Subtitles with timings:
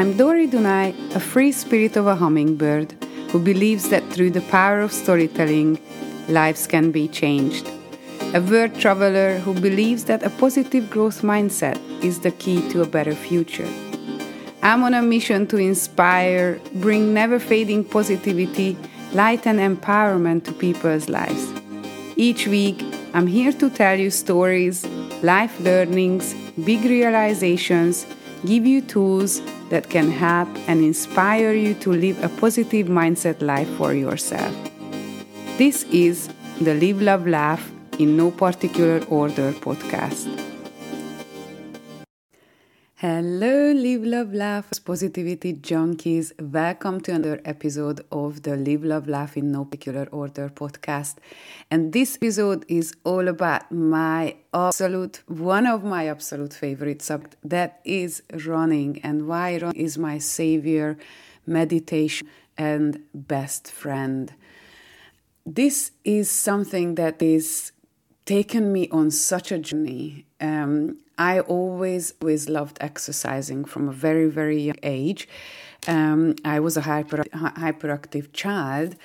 [0.00, 2.92] I'm Dori Dunai, a free spirit of a hummingbird
[3.28, 5.78] who believes that through the power of storytelling,
[6.26, 7.68] lives can be changed.
[8.32, 12.86] A word traveler who believes that a positive growth mindset is the key to a
[12.86, 13.68] better future.
[14.62, 18.78] I'm on a mission to inspire, bring never fading positivity,
[19.12, 21.46] light, and empowerment to people's lives.
[22.16, 22.82] Each week,
[23.12, 24.86] I'm here to tell you stories,
[25.22, 26.32] life learnings,
[26.64, 28.06] big realizations,
[28.44, 33.68] give you tools that can help and inspire you to live a positive mindset life
[33.76, 34.54] for yourself.
[35.58, 36.28] This is
[36.60, 40.28] the Live, Love, Laugh in No Particular Order podcast.
[43.00, 46.38] Hello, Live, Love, Laugh, Positivity Junkies.
[46.38, 51.14] Welcome to another episode of the Live, Love, Laugh in No Particular Order podcast.
[51.70, 57.80] And this episode is all about my absolute, one of my absolute favorite subject that
[57.86, 60.98] is running and why running is my savior,
[61.46, 64.34] meditation, and best friend.
[65.46, 67.72] This is something that is
[68.26, 70.26] taken me on such a journey.
[70.38, 75.28] Um, I always, always loved exercising from a very, very young age.
[75.86, 78.96] Um, I was a hyper, hyperactive child,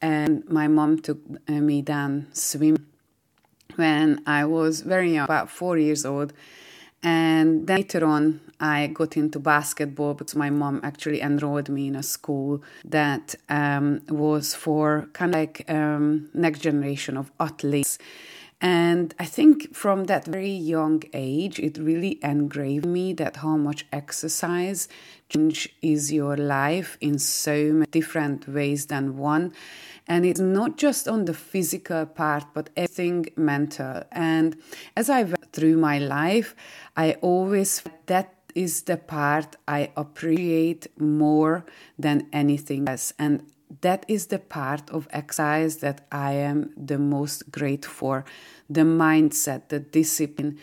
[0.00, 2.86] and my mom took uh, me down swim
[3.74, 6.32] when I was very young, about four years old.
[7.02, 11.96] And then later on, I got into basketball because my mom actually enrolled me in
[11.96, 17.98] a school that um, was for kind of like um, next generation of athletes.
[18.64, 23.84] And I think from that very young age, it really engraved me that how much
[23.92, 24.88] exercise
[25.82, 29.52] is your life in so many different ways than one.
[30.06, 34.02] And it's not just on the physical part, but everything mental.
[34.10, 34.56] And
[34.96, 36.56] as I went through my life,
[36.96, 41.66] I always that is the part I appreciate more
[41.98, 43.12] than anything else.
[43.18, 43.42] And
[43.80, 48.24] that is the part of exercise that I am the most grateful for
[48.68, 50.58] the mindset, the discipline,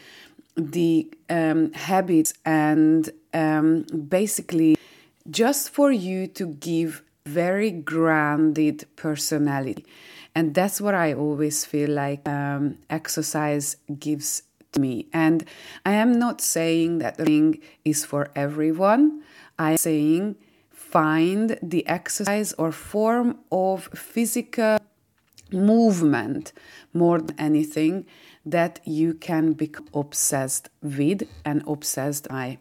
[0.55, 4.77] the um, habits, and um, basically
[5.29, 9.85] just for you to give very grounded personality.
[10.33, 15.07] And that's what I always feel like um, exercise gives to me.
[15.13, 15.43] And
[15.85, 19.23] I am not saying that the thing is for everyone.
[19.59, 20.37] I'm saying
[20.91, 24.77] find the exercise or form of physical
[25.51, 26.53] movement
[26.93, 28.05] more than anything
[28.45, 32.57] that you can become obsessed with and obsessed by.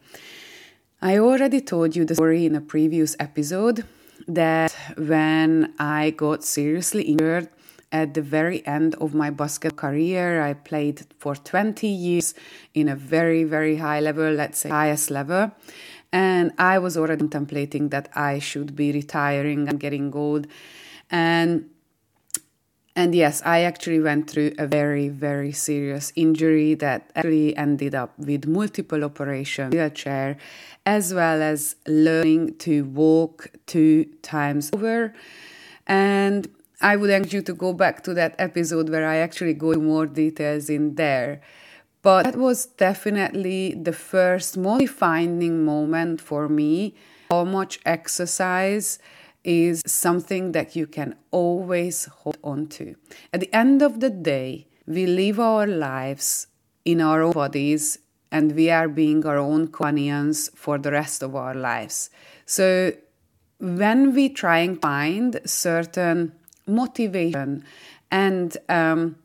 [1.02, 3.84] I already told you the story in a previous episode
[4.28, 7.48] that when I got seriously injured
[7.92, 12.34] at the very end of my basket career, I played for 20 years
[12.74, 15.50] in a very, very high level, let's say highest level.
[16.12, 20.46] And I was already contemplating that I should be retiring and getting old.
[21.10, 21.70] And
[22.96, 28.18] and yes, I actually went through a very, very serious injury that actually ended up
[28.18, 30.36] with multiple operations, wheelchair,
[30.84, 35.14] as well as learning to walk two times over.
[35.86, 36.48] And
[36.80, 39.84] I would encourage you to go back to that episode where I actually go into
[39.84, 41.40] more details in there.
[42.02, 46.94] But that was definitely the first most defining moment for me.
[47.30, 48.98] How much exercise
[49.44, 52.94] is something that you can always hold on to.
[53.32, 56.46] At the end of the day, we live our lives
[56.84, 57.98] in our own bodies
[58.32, 62.10] and we are being our own companions for the rest of our lives.
[62.46, 62.92] So
[63.58, 66.32] when we try and find certain
[66.66, 67.64] motivation
[68.10, 69.16] and um,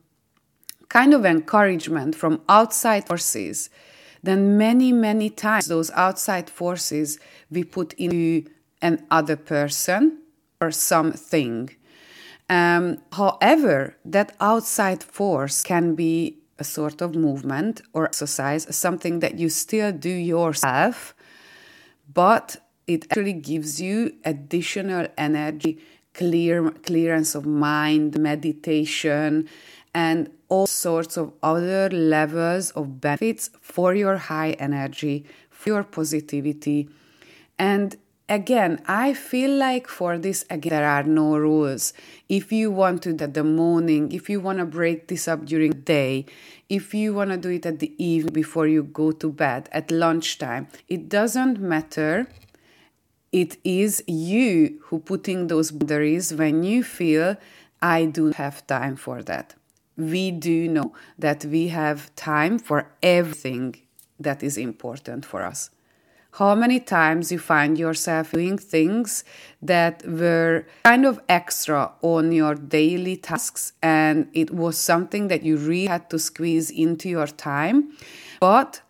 [0.88, 3.70] kind of encouragement from outside forces,
[4.22, 7.18] then many, many times those outside forces
[7.50, 8.48] we put into
[8.82, 10.18] an other person
[10.60, 11.70] or something.
[12.48, 19.38] Um, however, that outside force can be a sort of movement or exercise, something that
[19.38, 21.14] you still do yourself,
[22.12, 25.78] but it actually gives you additional energy,
[26.14, 29.48] clear clearance of mind, meditation,
[29.92, 36.88] and all sorts of other levels of benefits for your high energy, for your positivity.
[37.58, 37.96] And
[38.28, 41.92] again i feel like for this again there are no rules.
[42.28, 45.44] If you want to do at the morning if you want to break this up
[45.44, 46.26] during the day
[46.68, 49.90] if you want to do it at the evening before you go to bed at
[49.90, 52.26] lunchtime it doesn't matter.
[53.32, 57.36] It is you who putting those boundaries when you feel
[57.82, 59.54] i don't have time for that
[59.96, 63.76] we do know that we have time for everything
[64.18, 65.70] that is important for us.
[66.32, 69.24] How many times you find yourself doing things
[69.62, 75.56] that were kind of extra on your daily tasks and it was something that you
[75.56, 77.96] really had to squeeze into your time
[78.38, 78.82] but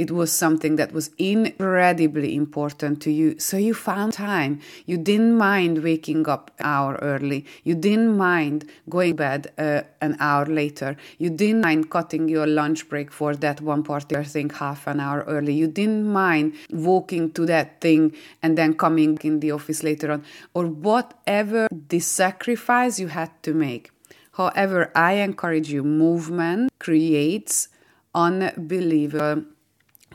[0.00, 3.38] it was something that was incredibly important to you.
[3.38, 4.60] So you found time.
[4.86, 7.44] You didn't mind waking up an hour early.
[7.64, 8.58] You didn't mind
[8.88, 10.96] going to bed uh, an hour later.
[11.18, 15.20] You didn't mind cutting your lunch break for that one particular thing half an hour
[15.28, 15.52] early.
[15.52, 20.24] You didn't mind walking to that thing and then coming in the office later on,
[20.54, 23.90] or whatever the sacrifice you had to make.
[24.32, 27.68] However, I encourage you, movement creates
[28.14, 29.44] unbelievable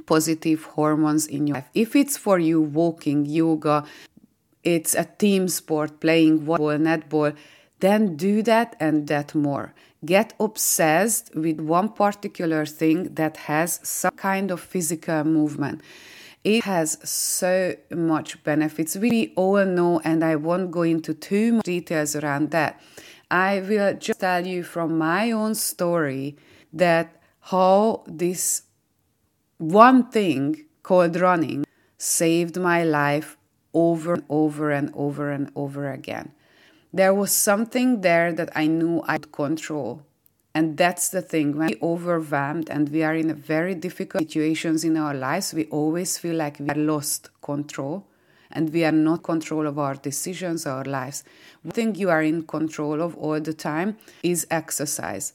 [0.05, 1.69] positive hormones in your life.
[1.73, 3.85] If it's for you walking, yoga,
[4.63, 7.35] it's a team sport, playing volleyball, netball,
[7.79, 9.73] then do that and that more.
[10.03, 15.81] Get obsessed with one particular thing that has some kind of physical movement.
[16.43, 18.95] It has so much benefits.
[18.95, 22.79] We all know, and I won't go into too much details around that.
[23.31, 26.37] I will just tell you from my own story
[26.71, 28.63] that how this
[29.57, 31.65] one thing called running
[31.97, 33.37] saved my life
[33.73, 36.31] over and over and over and over again.
[36.93, 40.01] There was something there that I knew I could control.
[40.53, 41.57] And that's the thing.
[41.57, 45.65] When we are overwhelmed and we are in very difficult situations in our lives, we
[45.65, 48.05] always feel like we are lost control
[48.51, 51.25] and we are not control of our decisions, our lives.
[51.63, 55.33] One thing you are in control of all the time is exercise.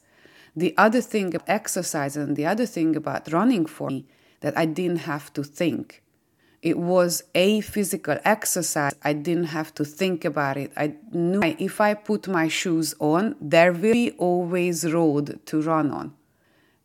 [0.55, 4.05] The other thing about exercise and the other thing about running for me
[4.41, 6.03] that I didn't have to think.
[6.61, 8.93] It was a physical exercise.
[9.03, 10.71] I didn't have to think about it.
[10.77, 15.89] I knew if I put my shoes on, there will be always road to run
[15.89, 16.13] on.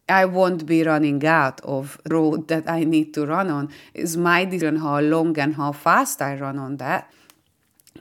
[0.09, 3.71] I won't be running out of road that I need to run on.
[3.93, 7.13] It's my decision how long and how fast I run on that.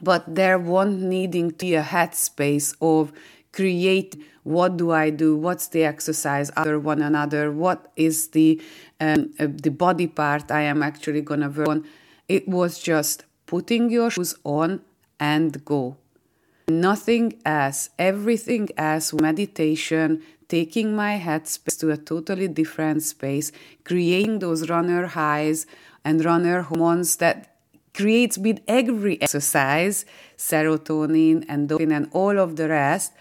[0.00, 3.12] But there won't needing to be a headspace of
[3.52, 4.16] create
[4.46, 8.62] what do I do, what's the exercise other one another, what is the
[9.00, 11.84] um, uh, the body part I am actually gonna work on.
[12.28, 14.82] It was just putting your shoes on
[15.18, 15.96] and go.
[16.68, 23.50] Nothing else, everything else, meditation, taking my headspace to a totally different space,
[23.84, 25.66] creating those runner highs
[26.04, 27.56] and runner hormones that
[27.94, 30.04] creates with every exercise,
[30.36, 33.12] serotonin, and dopamine, and all of the rest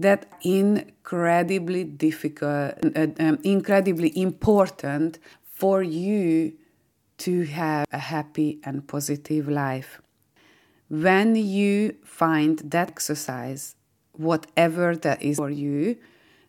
[0.00, 6.52] that incredibly difficult, uh, um, incredibly important for you
[7.18, 10.00] to have a happy and positive life.
[10.88, 13.76] When you find that exercise,
[14.12, 15.96] whatever that is for you,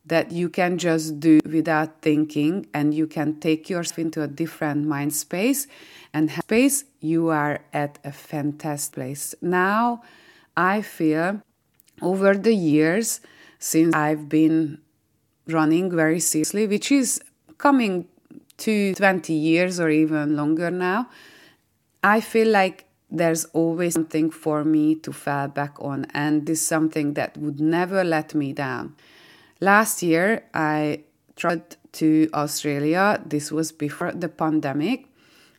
[0.05, 4.87] that you can just do without thinking and you can take yourself into a different
[4.87, 5.67] mind space
[6.13, 9.35] and space, you are at a fantastic place.
[9.41, 10.01] Now,
[10.57, 11.41] I feel
[12.01, 13.21] over the years,
[13.61, 14.79] since I've been
[15.47, 17.21] running very seriously, which is
[17.59, 18.07] coming
[18.57, 21.09] to 20 years or even longer now,
[22.03, 26.65] I feel like there's always something for me to fall back on, and this is
[26.65, 28.95] something that would never let me down.
[29.59, 31.03] Last year, I
[31.35, 33.21] traveled to Australia.
[33.23, 35.05] This was before the pandemic,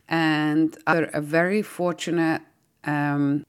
[0.09, 2.41] and after a very fortunate
[2.83, 3.45] um,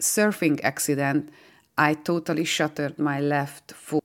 [0.00, 1.30] surfing accident,
[1.78, 4.02] I totally shattered my left foot,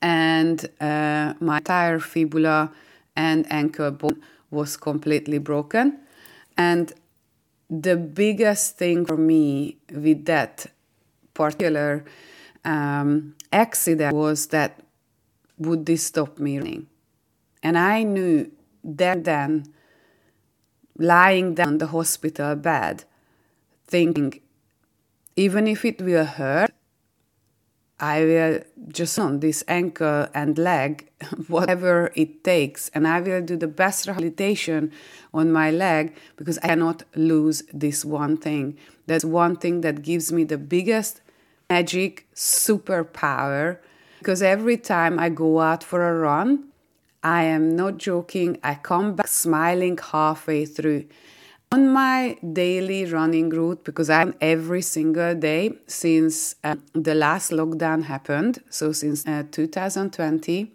[0.00, 2.72] and uh, my entire fibula
[3.16, 5.98] and ankle bone was completely broken.
[6.56, 6.92] And
[7.68, 10.66] the biggest thing for me with that
[11.34, 12.04] particular
[12.64, 14.80] um, accident was that
[15.58, 16.86] would this stop me running?
[17.62, 18.52] And I knew
[18.84, 19.74] that then,
[20.96, 23.04] lying down the hospital bed,
[23.88, 24.40] thinking,
[25.34, 26.72] even if it will hurt,
[27.98, 31.08] I will just on this ankle and leg,
[31.48, 34.92] whatever it takes, and I will do the best rehabilitation
[35.32, 38.76] on my leg because I cannot lose this one thing.
[39.06, 41.22] That's one thing that gives me the biggest
[41.70, 43.78] magic superpower
[44.18, 46.68] because every time I go out for a run,
[47.22, 51.06] I am not joking, I come back smiling halfway through
[51.72, 58.04] on my daily running route because I'm every single day since uh, the last lockdown
[58.04, 58.62] happened.
[58.70, 60.70] So since uh, 2020,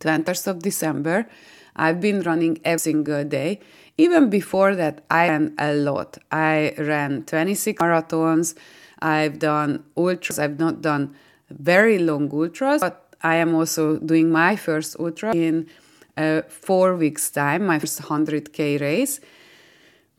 [0.00, 1.26] 20th of December,
[1.76, 3.60] I've been running every single day.
[3.96, 6.18] Even before that, I ran a lot.
[6.32, 8.54] I ran 26 marathons.
[9.00, 10.38] I've done ultras.
[10.38, 11.14] I've not done
[11.50, 15.68] very long ultras, but I am also doing my first ultra in
[16.16, 19.20] uh, four weeks' time, my first 100k race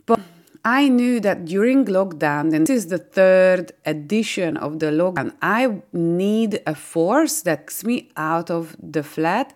[0.09, 0.21] But
[0.65, 5.81] I knew that during lockdown, and this is the third edition of the lockdown, I
[5.93, 9.55] need a force that takes me out of the flat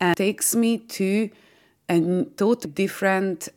[0.00, 1.30] and takes me to
[1.88, 3.48] a totally different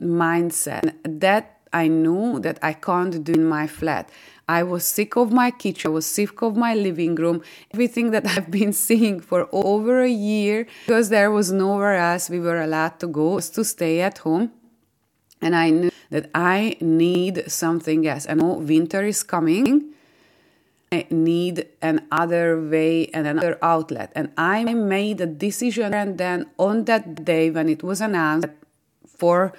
[0.00, 0.94] mindset.
[1.04, 4.10] That I knew that I can't do in my flat.
[4.48, 8.26] I was sick of my kitchen, I was sick of my living room, everything that
[8.32, 13.00] I've been seeing for over a year because there was nowhere else we were allowed
[13.00, 14.52] to go was to stay at home.
[15.42, 18.26] And I knew that I need something else.
[18.28, 19.92] I know winter is coming.
[20.92, 24.12] I need another way and another outlet.
[24.14, 25.94] And I made a decision.
[25.94, 28.48] And then on that day, when it was announced
[29.06, 29.52] for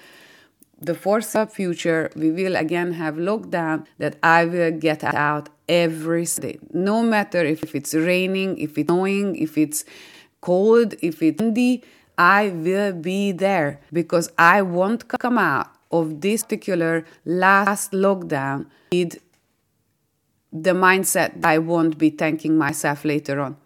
[0.79, 6.59] the foreseeable future, we will again have lockdown, that I will get out every day.
[6.71, 9.85] No matter if it's raining, if it's snowing, if it's
[10.41, 11.83] cold, if it's windy,
[12.17, 19.19] I will be there because I won't come out of this particular last lockdown with
[20.51, 23.57] the mindset that I won't be thanking myself later on.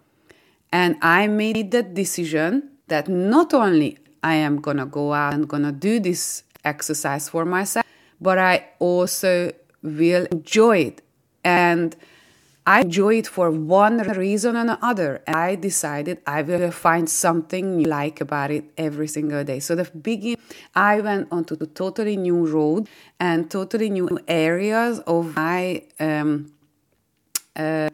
[0.72, 5.72] And I made the decision that not only I am gonna go out and gonna
[5.72, 7.84] do this exercise for myself,
[8.20, 9.52] but I also
[9.82, 11.02] will enjoy it.
[11.44, 11.94] And
[12.68, 15.22] I enjoy it for one reason or another.
[15.26, 19.58] And I decided I will find something new like about it every single day.
[19.58, 20.36] So the beginning,
[20.74, 22.86] I went onto the totally new road
[23.18, 26.52] and totally new areas of my um,
[27.56, 27.88] uh,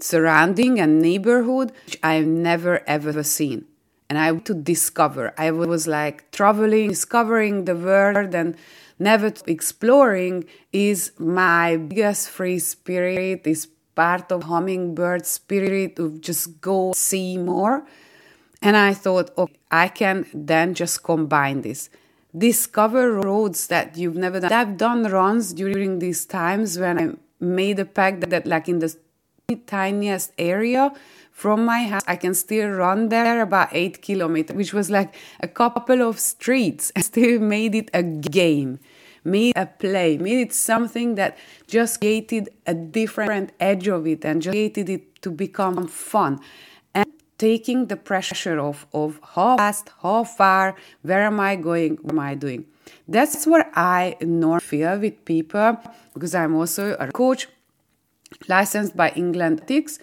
[0.00, 3.66] surrounding and neighborhood, which I've never ever seen.
[4.08, 5.34] And I to discover.
[5.36, 8.56] I was like traveling, discovering the world and
[8.98, 16.92] never exploring is my biggest free spirit is part of hummingbird spirit of just go
[16.94, 17.84] see more.
[18.62, 21.90] And I thought, okay, I can then just combine this.
[22.36, 24.52] Discover roads that you've never done.
[24.52, 27.06] I've done runs during these times when I
[27.40, 28.94] made a pact that, that like in the
[29.66, 30.92] tiniest area
[31.30, 35.48] from my house, I can still run there about eight kilometers, which was like a
[35.48, 36.92] couple of streets.
[36.96, 38.78] I still made it a game
[39.26, 44.40] made a play, made it something that just created a different edge of it and
[44.40, 46.40] just created it to become fun.
[46.94, 47.06] And
[47.38, 52.20] taking the pressure off of how fast, how far, where am I going, what am
[52.20, 52.64] I doing.
[53.08, 55.78] That's what I normally feel with people
[56.14, 57.48] because I'm also a coach
[58.48, 59.98] licensed by England Athletics.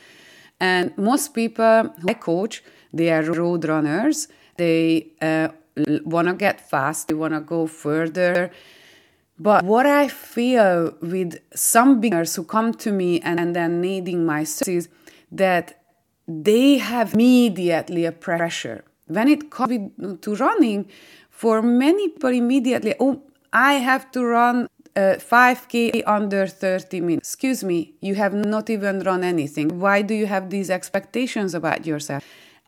[0.59, 2.63] And most people I coach,
[2.93, 4.27] they are road runners.
[4.57, 5.49] They uh,
[6.05, 8.51] want to get fast, they want to go further,
[9.39, 14.25] but what I feel with some beginners who come to me and, and then needing
[14.25, 14.89] my services,
[15.31, 15.83] that
[16.27, 18.83] they have immediately a pressure.
[19.07, 20.87] When it comes to running,
[21.29, 27.29] for many people immediately, oh, I have to run uh, 5k under 30 minutes.
[27.29, 29.79] Excuse me, you have not even run anything.
[29.79, 32.23] Why do you have these expectations about yourself?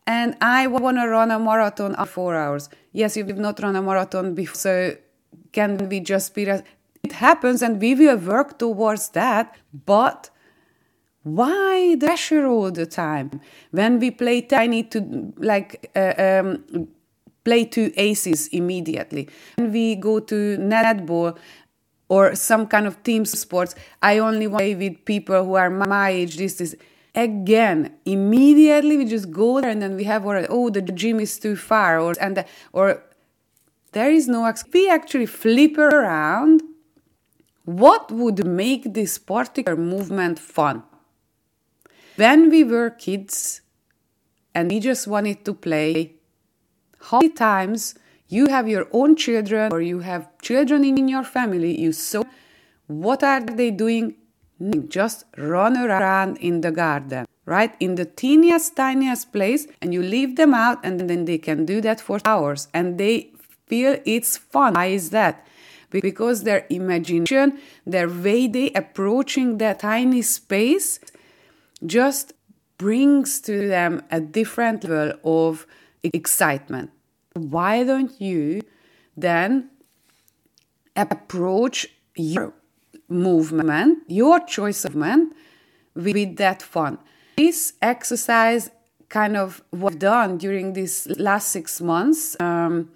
[0.06, 2.68] And I want to run a marathon in four hours.
[2.92, 4.96] Yes, you've not run a marathon before, so
[5.56, 6.42] can we just be
[7.08, 9.56] it happens and we will work towards that
[9.94, 10.30] but
[11.26, 13.40] why the pressure all the time?
[13.72, 16.86] When we play tiny to like uh, um,
[17.44, 21.36] play two aces immediately when we go to netball
[22.08, 25.70] or some kind of team sports i only want to play with people who are
[25.70, 26.76] my age this is
[27.14, 31.54] again immediately we just go there and then we have oh the gym is too
[31.54, 33.00] far or and or
[33.96, 36.62] there is no we actually flip around.
[37.64, 40.82] What would make this particular movement fun?
[42.16, 43.62] When we were kids
[44.54, 46.12] and we just wanted to play
[47.08, 47.94] how many times
[48.28, 52.22] you have your own children or you have children in your family you saw
[52.88, 54.14] what are they doing?
[54.88, 57.74] Just run around in the garden right?
[57.80, 61.80] In the teeniest tiniest place and you leave them out and then they can do
[61.80, 63.30] that for hours and they
[63.66, 64.74] feel it's fun.
[64.74, 65.46] Why is that?
[65.90, 70.98] Because their imagination, their way they approaching that tiny space
[71.84, 72.32] just
[72.78, 75.66] brings to them a different level of
[76.02, 76.90] excitement.
[77.34, 78.62] Why don't you
[79.16, 79.70] then
[80.94, 82.52] approach your
[83.08, 85.34] movement, your choice of movement,
[85.94, 86.98] with that fun?
[87.36, 88.70] This exercise
[89.08, 92.36] kind of was done during these last six months.
[92.40, 92.90] Um,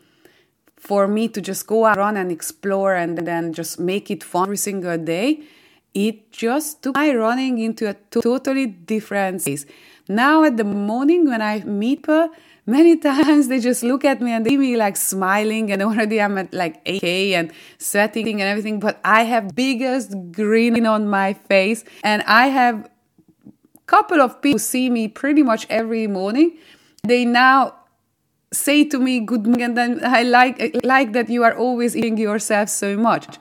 [0.80, 4.44] for me to just go out run and explore and then just make it fun
[4.44, 5.42] every single day,
[5.94, 9.66] it just took my running into a totally different space.
[10.08, 12.30] Now at the morning when I meet her,
[12.66, 16.20] many times they just look at me and they see me like smiling and already
[16.20, 21.34] I'm at like 8k and sweating and everything, but I have biggest grin on my
[21.34, 22.88] face and I have
[23.86, 26.56] couple of people who see me pretty much every morning.
[27.02, 27.79] They now
[28.52, 32.68] say to me good and then I like like that you are always eating yourself
[32.68, 33.38] so much.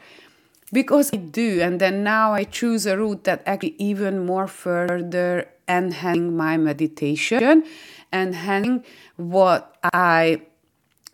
[0.71, 5.49] Because I do and then now I choose a route that actually even more further
[5.67, 7.63] enhancing my meditation and
[8.11, 8.83] enhancing
[9.17, 10.41] what I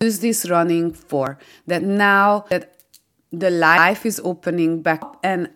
[0.02, 1.40] use this running for.
[1.68, 2.76] That now that
[3.32, 5.50] the life is opening back and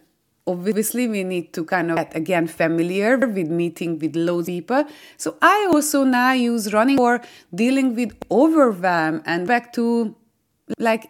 [0.52, 4.84] obviously we need to kind of get again familiar with meeting with loads of people
[5.18, 7.22] so i also now use running for
[7.54, 10.16] dealing with overwhelm and back to
[10.78, 11.10] like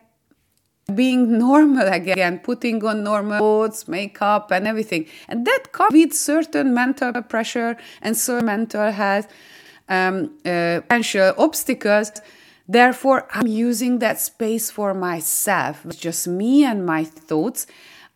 [0.95, 5.05] being normal again, putting on normal clothes, makeup, and everything.
[5.27, 9.27] And that comes with certain mental pressure and certain mental health
[9.87, 12.11] um, uh, potential obstacles.
[12.67, 17.65] Therefore, I'm using that space for myself, just me and my thoughts.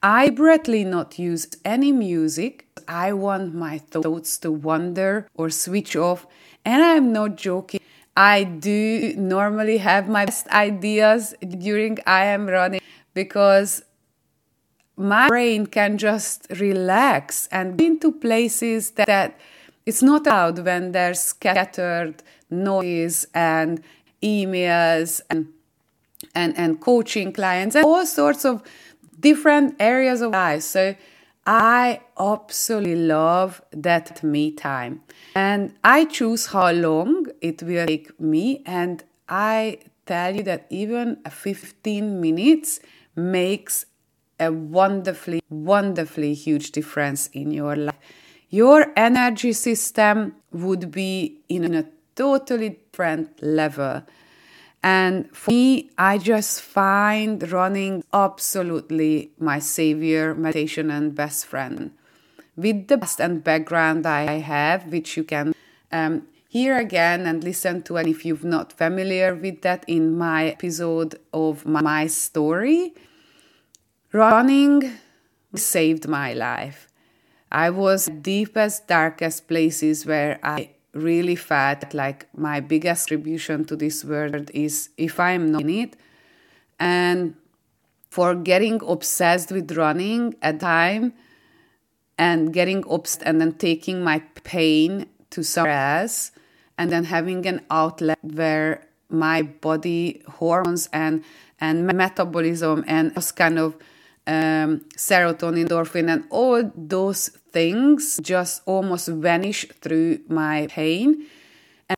[0.04, 2.68] I deliberately not use any music.
[2.90, 6.28] I want my thoughts to wander or switch off.
[6.66, 7.80] And I'm not joking.
[8.18, 12.82] I do normally have my best ideas during I am running
[13.14, 13.82] because
[14.98, 19.40] my brain can just relax and go into places that, that
[19.86, 23.82] it's not out when there's scattered noise and
[24.22, 25.48] emails and
[26.36, 28.64] and, and coaching clients and all sorts of
[29.24, 30.62] different areas of life.
[30.62, 30.96] So
[31.48, 35.02] I absolutely love that me time.
[35.36, 38.62] And I choose how long it will take me.
[38.66, 42.80] And I tell you that even 15 minutes
[43.16, 43.86] makes
[44.40, 47.96] a wonderfully, wonderfully huge difference in your life.
[48.50, 54.04] Your energy system would be in a totally different level.
[54.84, 61.92] And for me, I just find running absolutely my savior, meditation, and best friend.
[62.58, 65.56] With the best and background I have, which you can
[65.92, 70.48] um, hear again and listen to, and if you're not familiar with that, in my
[70.48, 72.94] episode of my story,
[74.12, 74.92] running
[75.56, 76.88] saved my life.
[77.52, 84.06] I was deepest, darkest places where I really felt like my biggest contribution to this
[84.06, 85.96] world is if I'm not in it.
[86.80, 87.36] And
[88.10, 91.14] for getting obsessed with running at time
[92.18, 96.32] and getting obsessed and then taking my pain to somewhere else
[96.78, 101.24] and then having an outlet where my body hormones and
[101.60, 103.76] and metabolism and those kind of
[104.28, 111.26] um, serotonin, endorphin, and all those things just almost vanish through my pain.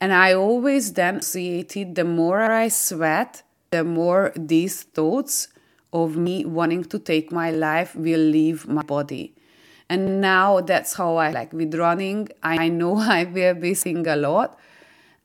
[0.02, 5.48] And I always then associated the more I sweat, the more these thoughts
[5.94, 9.34] of me wanting to take my life will leave my body.
[9.90, 12.30] And now that's how I like with running.
[12.44, 14.60] I know I will be seeing a lot.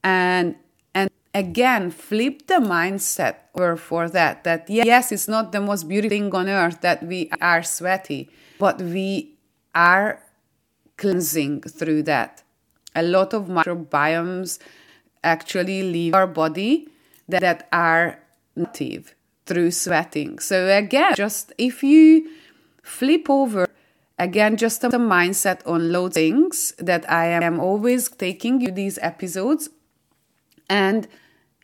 [0.04, 0.56] And
[0.94, 6.16] and again flip the mindset over for that that yes it's not the most beautiful
[6.16, 9.38] thing on earth that we are sweaty but we
[9.74, 10.22] are
[10.96, 12.42] cleansing through that
[12.94, 14.58] a lot of microbiomes
[15.22, 16.88] actually leave our body
[17.28, 18.18] that, are
[18.56, 19.14] native
[19.46, 22.28] through sweating so again just if you
[22.82, 23.66] flip over
[24.18, 29.70] again just a mindset on low things that i am always taking you these episodes
[30.68, 31.08] and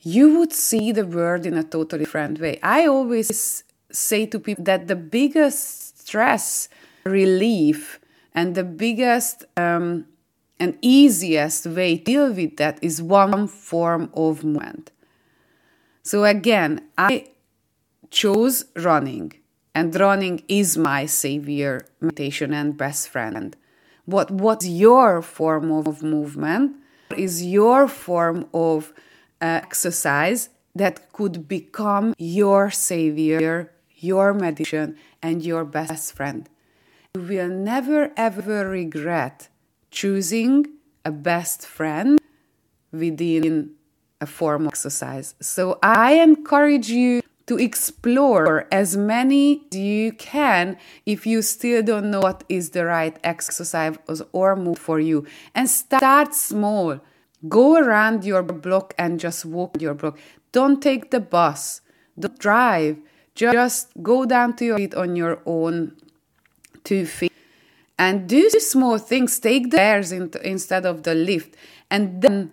[0.07, 2.61] you would see the world in a totally different way.
[2.62, 6.69] I always say to people that the biggest stress
[7.07, 8.01] relief
[8.35, 10.07] and the biggest um,
[10.59, 14.90] and easiest way to deal with that is one form of movement.
[16.03, 17.29] So again, I
[18.11, 19.33] chose running,
[19.75, 23.57] and running is my savior, meditation, and best friend.
[24.05, 26.77] What what's your form of movement?
[27.16, 28.92] Is your form of
[29.40, 36.49] uh, exercise that could become your savior, your meditation, and your best friend.
[37.16, 39.48] You will never ever regret
[39.90, 40.66] choosing
[41.02, 42.18] a best friend
[42.92, 43.70] within
[44.20, 45.35] a form of exercise.
[45.40, 50.76] So I encourage you to explore as many as you can
[51.07, 53.96] if you still don't know what is the right exercise
[54.33, 55.24] or move for you.
[55.55, 57.00] And start small.
[57.48, 60.18] Go around your block and just walk your block.
[60.52, 61.81] Don't take the bus.
[62.18, 62.98] Don't drive.
[63.35, 65.96] Just go down to your feet on your own
[66.87, 67.33] two feet
[67.99, 69.38] and do small things.
[69.38, 71.57] Take the stairs in, instead of the lift.
[71.90, 72.53] And then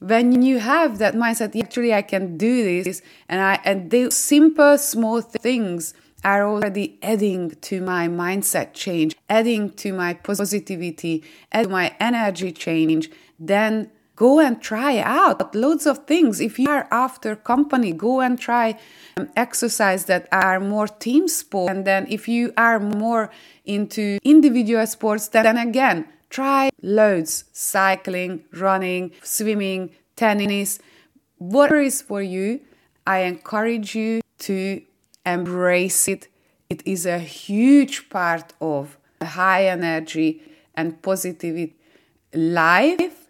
[0.00, 4.78] when you have that mindset actually i can do this and i and the simple
[4.78, 11.92] small things are already adding to my mindset change adding to my positivity to my
[11.98, 16.40] energy change then go and try out loads of things.
[16.40, 18.78] If you are after company go and try
[19.16, 21.70] um, exercise that are more team sport.
[21.70, 23.30] And then if you are more
[23.64, 30.78] into individual sports then again try loads cycling running swimming tennis
[31.38, 32.60] whatever is for you
[33.06, 34.80] i encourage you to
[35.34, 36.28] embrace it.
[36.68, 40.42] It is a huge part of high energy
[40.74, 41.76] and positivity
[42.32, 43.27] life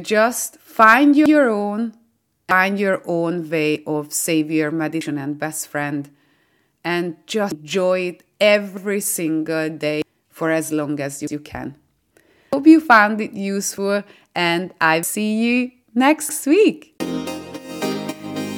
[0.00, 1.94] just find your own,
[2.48, 6.10] find your own way of savior, medicine, and best friend,
[6.84, 11.76] and just enjoy it every single day for as long as you can.
[12.52, 14.02] Hope you found it useful,
[14.34, 16.96] and I'll see you next week.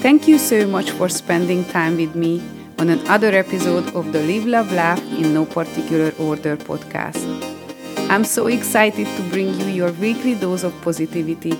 [0.00, 2.42] Thank you so much for spending time with me
[2.78, 7.51] on another episode of the Live, Love, Laugh in No Particular Order podcast.
[8.12, 11.52] I'm so excited to bring you your weekly dose of positivity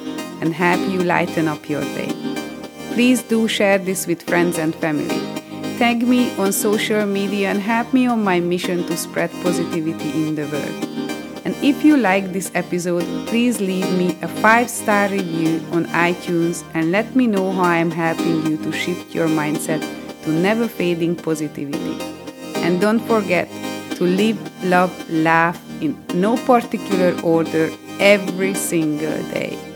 [0.43, 2.13] and help you lighten up your day.
[2.93, 5.17] Please do share this with friends and family.
[5.79, 10.35] Tag me on social media and help me on my mission to spread positivity in
[10.35, 10.85] the world.
[11.47, 16.65] And if you like this episode, please leave me a 5 star review on iTunes
[16.75, 19.81] and let me know how I am helping you to shift your mindset
[20.25, 21.97] to never fading positivity.
[22.57, 23.49] And don't forget
[23.97, 29.72] to live, love, laugh in no particular order every single day.